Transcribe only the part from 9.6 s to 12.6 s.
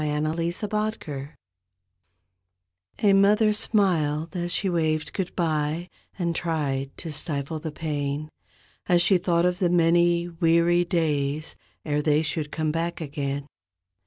many weary days Ere they should